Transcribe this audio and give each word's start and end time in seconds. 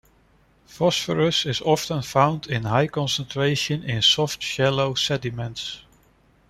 Phosphorus 0.65 1.45
is 1.45 1.61
often 1.61 2.01
found 2.01 2.47
in 2.47 2.63
high 2.63 2.87
concentration 2.87 3.83
in 3.83 4.01
soft 4.01 4.41
shallow 4.41 4.95
sediments. 4.95 5.83